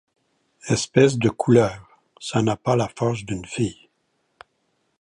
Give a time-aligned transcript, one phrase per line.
[0.67, 1.87] Espèce de couleuvre!
[2.19, 3.87] ça n’a pas la force d’une fille!...